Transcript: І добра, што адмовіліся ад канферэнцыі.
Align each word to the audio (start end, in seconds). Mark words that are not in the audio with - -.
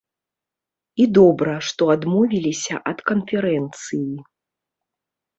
І 1.03 1.05
добра, 1.17 1.51
што 1.67 1.87
адмовіліся 1.95 2.75
ад 2.93 3.03
канферэнцыі. 3.11 4.07